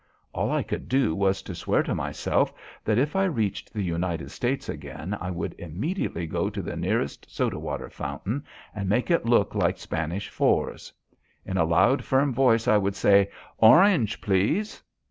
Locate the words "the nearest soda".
6.63-7.59